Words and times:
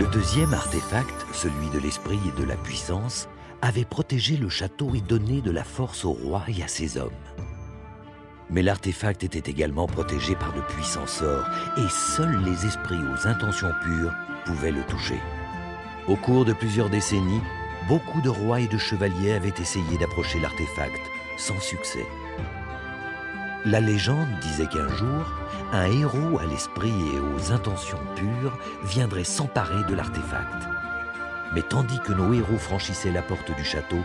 Le 0.00 0.06
deuxième 0.06 0.54
artefact, 0.54 1.26
celui 1.34 1.68
de 1.74 1.78
l'esprit 1.78 2.18
et 2.26 2.40
de 2.40 2.46
la 2.46 2.56
puissance, 2.56 3.28
avait 3.60 3.84
protégé 3.84 4.38
le 4.38 4.48
château 4.48 4.94
et 4.94 5.02
donné 5.02 5.42
de 5.42 5.50
la 5.50 5.62
force 5.62 6.06
au 6.06 6.12
roi 6.12 6.42
et 6.48 6.62
à 6.62 6.68
ses 6.68 6.96
hommes. 6.96 7.10
Mais 8.48 8.62
l'artefact 8.62 9.24
était 9.24 9.50
également 9.50 9.86
protégé 9.86 10.36
par 10.36 10.54
de 10.54 10.62
puissants 10.62 11.06
sorts, 11.06 11.44
et 11.76 11.86
seuls 11.90 12.42
les 12.46 12.64
esprits 12.64 12.96
aux 12.96 13.28
intentions 13.28 13.72
pures 13.84 14.14
pouvaient 14.46 14.72
le 14.72 14.84
toucher. 14.84 15.20
Au 16.08 16.16
cours 16.16 16.46
de 16.46 16.54
plusieurs 16.54 16.88
décennies, 16.88 17.42
beaucoup 17.86 18.22
de 18.22 18.30
rois 18.30 18.60
et 18.60 18.68
de 18.68 18.78
chevaliers 18.78 19.32
avaient 19.32 19.60
essayé 19.60 19.98
d'approcher 19.98 20.40
l'artefact, 20.40 21.02
sans 21.36 21.60
succès. 21.60 22.06
La 23.66 23.80
légende 23.80 24.28
disait 24.40 24.66
qu'un 24.66 24.88
jour, 24.88 25.26
un 25.72 25.84
héros 25.84 26.38
à 26.38 26.46
l'esprit 26.46 26.94
et 27.14 27.20
aux 27.20 27.52
intentions 27.52 28.00
pures 28.16 28.56
viendrait 28.84 29.24
s'emparer 29.24 29.84
de 29.84 29.94
l'artefact. 29.94 30.66
Mais 31.54 31.60
tandis 31.62 32.00
que 32.00 32.12
nos 32.12 32.32
héros 32.32 32.56
franchissaient 32.56 33.12
la 33.12 33.20
porte 33.20 33.54
du 33.54 33.64
château, 33.64 33.98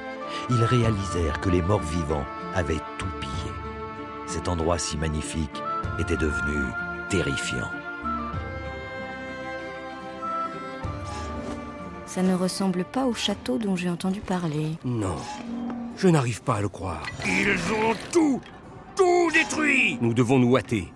ils 0.50 0.64
réalisèrent 0.64 1.40
que 1.40 1.50
les 1.50 1.62
morts 1.62 1.82
vivants 1.82 2.26
avaient 2.54 2.82
tout 2.98 3.08
pillé. 3.22 3.54
Cet 4.28 4.50
endroit 4.50 4.78
si 4.78 4.98
magnifique 4.98 5.64
était 6.00 6.18
devenu 6.18 6.66
terrifiant. 7.10 7.70
Ça 12.06 12.22
ne 12.22 12.36
ressemble 12.36 12.84
pas 12.84 13.06
au 13.06 13.14
château 13.14 13.58
dont 13.58 13.78
j'ai 13.78 13.90
entendu 13.90 14.20
parler. 14.20 14.72
Non, 14.84 15.16
je 15.96 16.10
n'arrive 16.10 16.42
pas 16.42 16.56
à 16.56 16.62
le 16.62 16.70
croire. 16.70 17.06
Ils 17.26 17.58
ont 17.74 17.96
tout, 18.12 18.42
tout 18.96 19.32
détruit 19.32 19.98
Nous 20.02 20.14
devons 20.14 20.40
nous 20.40 20.56
hâter. 20.58 20.92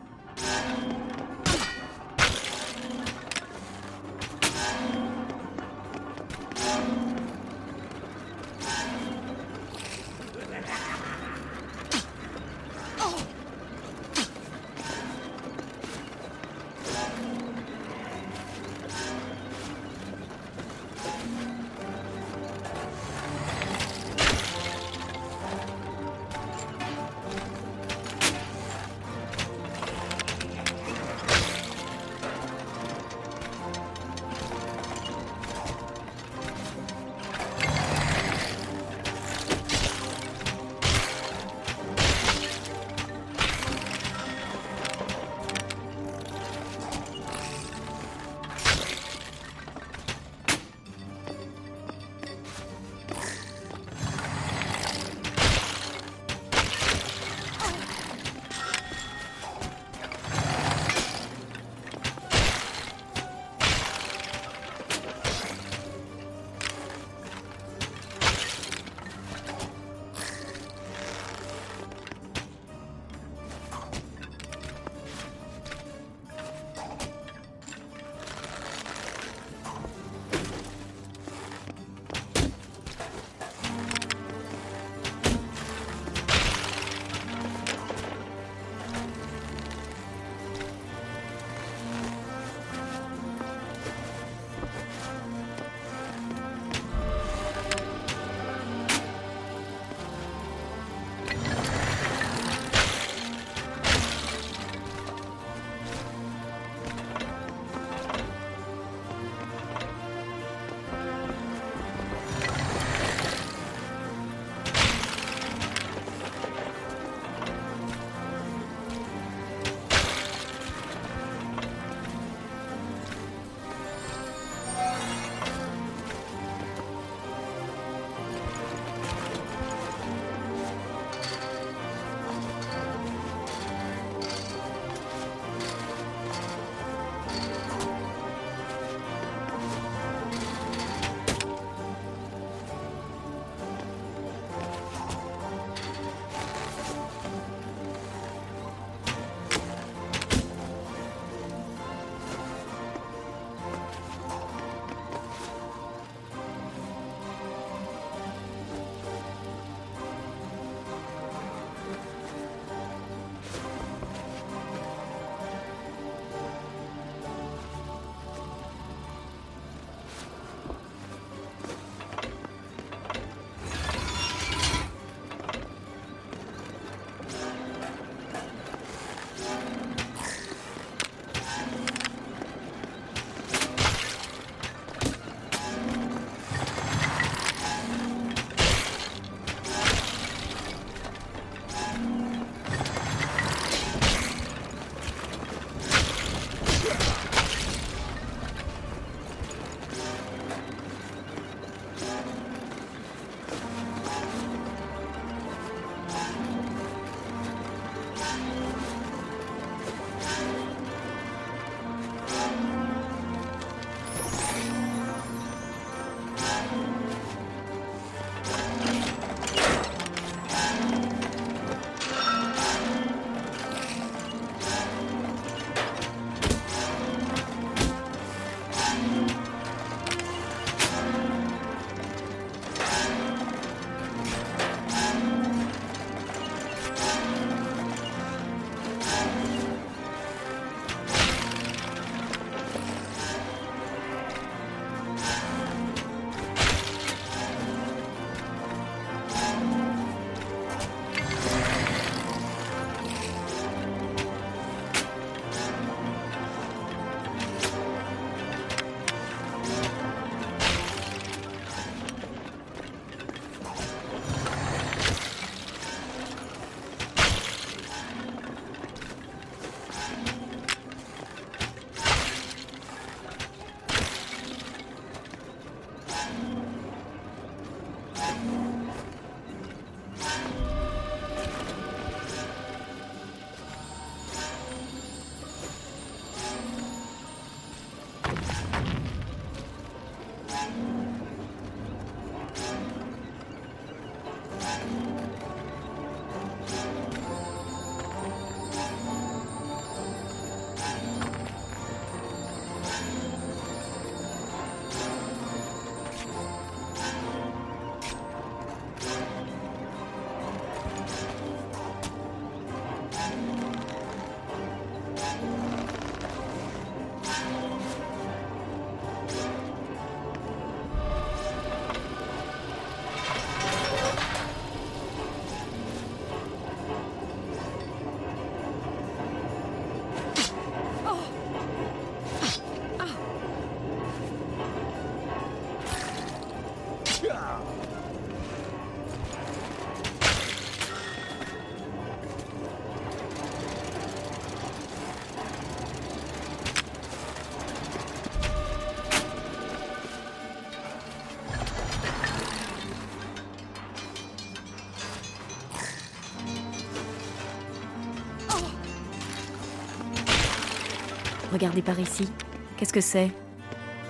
Regardez 361.51 361.81
par 361.81 361.99
ici. 361.99 362.29
Qu'est-ce 362.77 362.93
que 362.93 363.01
c'est? 363.01 363.31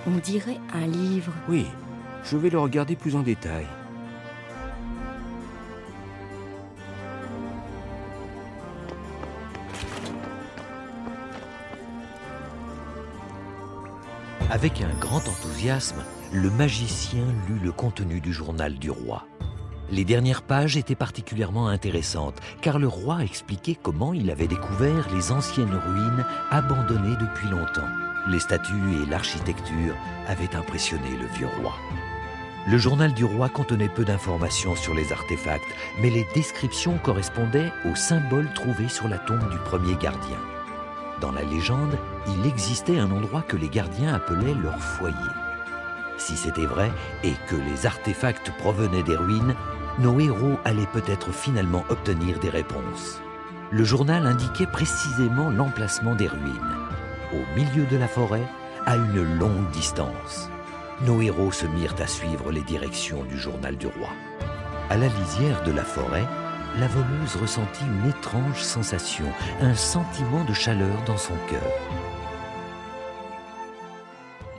On 0.06 0.16
dirait 0.18 0.58
un 0.74 0.86
livre. 0.86 1.32
Oui, 1.48 1.66
je 2.24 2.36
vais 2.36 2.50
le 2.50 2.58
regarder 2.58 2.96
plus 2.96 3.16
en 3.16 3.20
détail. 3.20 3.66
Avec 14.50 14.82
un 14.82 14.92
grand 14.98 15.28
enthousiasme, 15.28 16.02
le 16.32 16.50
magicien 16.50 17.24
lut 17.48 17.60
le 17.62 17.72
contenu 17.72 18.20
du 18.20 18.32
journal 18.32 18.74
du 18.74 18.90
roi. 18.90 19.24
Les 19.92 20.04
dernières 20.04 20.42
pages 20.42 20.76
étaient 20.76 20.94
particulièrement 20.94 21.66
intéressantes, 21.66 22.40
car 22.60 22.78
le 22.78 22.86
roi 22.86 23.24
expliquait 23.24 23.76
comment 23.80 24.12
il 24.12 24.30
avait 24.30 24.46
découvert 24.46 25.12
les 25.12 25.32
anciennes 25.32 25.74
ruines 25.74 26.24
abandonnées 26.50 27.16
depuis 27.16 27.48
longtemps. 27.48 27.88
Les 28.28 28.38
statues 28.38 29.02
et 29.02 29.10
l'architecture 29.10 29.94
avaient 30.28 30.54
impressionné 30.54 31.10
le 31.18 31.26
vieux 31.36 31.48
roi. 31.60 31.74
Le 32.68 32.78
journal 32.78 33.14
du 33.14 33.24
roi 33.24 33.48
contenait 33.48 33.88
peu 33.88 34.04
d'informations 34.04 34.76
sur 34.76 34.94
les 34.94 35.12
artefacts, 35.12 35.74
mais 36.00 36.10
les 36.10 36.26
descriptions 36.34 36.98
correspondaient 36.98 37.72
aux 37.90 37.96
symboles 37.96 38.52
trouvés 38.54 38.88
sur 38.88 39.08
la 39.08 39.18
tombe 39.18 39.50
du 39.50 39.58
premier 39.58 39.96
gardien. 39.96 40.38
Dans 41.20 41.32
la 41.32 41.42
légende, 41.42 41.98
il 42.28 42.46
existait 42.46 42.98
un 42.98 43.10
endroit 43.10 43.42
que 43.42 43.56
les 43.56 43.68
gardiens 43.68 44.14
appelaient 44.14 44.54
leur 44.54 44.78
foyer. 44.78 45.16
Si 46.18 46.36
c'était 46.36 46.66
vrai 46.66 46.92
et 47.24 47.32
que 47.48 47.56
les 47.56 47.86
artefacts 47.86 48.52
provenaient 48.58 49.02
des 49.02 49.16
ruines, 49.16 49.54
nos 49.98 50.18
héros 50.20 50.58
allaient 50.64 50.86
peut-être 50.92 51.32
finalement 51.32 51.84
obtenir 51.88 52.38
des 52.38 52.50
réponses. 52.50 53.20
Le 53.70 53.84
journal 53.84 54.26
indiquait 54.26 54.66
précisément 54.66 55.50
l'emplacement 55.50 56.14
des 56.14 56.28
ruines, 56.28 56.76
au 57.32 57.56
milieu 57.56 57.84
de 57.86 57.96
la 57.96 58.08
forêt, 58.08 58.46
à 58.86 58.96
une 58.96 59.38
longue 59.38 59.70
distance. 59.72 60.48
Nos 61.02 61.20
héros 61.20 61.52
se 61.52 61.66
mirent 61.66 61.94
à 62.00 62.06
suivre 62.06 62.50
les 62.50 62.62
directions 62.62 63.24
du 63.24 63.38
journal 63.38 63.76
du 63.76 63.86
roi. 63.86 64.10
À 64.90 64.96
la 64.96 65.06
lisière 65.06 65.62
de 65.64 65.72
la 65.72 65.84
forêt, 65.84 66.26
la 66.78 66.88
voleuse 66.88 67.36
ressentit 67.40 67.84
une 67.84 68.10
étrange 68.10 68.62
sensation, 68.62 69.26
un 69.60 69.74
sentiment 69.74 70.44
de 70.44 70.54
chaleur 70.54 71.02
dans 71.06 71.16
son 71.16 71.34
cœur. 71.48 72.09